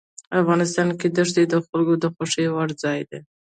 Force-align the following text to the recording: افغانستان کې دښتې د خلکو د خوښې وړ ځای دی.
افغانستان 0.41 0.87
کې 0.99 1.07
دښتې 1.17 1.43
د 1.51 1.53
خلکو 1.65 1.93
د 2.03 2.05
خوښې 2.13 2.45
وړ 2.55 2.69
ځای 2.83 2.99
دی. 3.09 3.19